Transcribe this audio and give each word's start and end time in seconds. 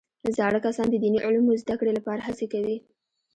زاړه 0.37 0.59
کسان 0.65 0.87
د 0.91 0.95
دیني 1.03 1.19
علومو 1.25 1.59
زده 1.61 1.75
کړې 1.79 1.91
لپاره 1.97 2.25
هڅې 2.27 2.45
کوي 2.53 2.77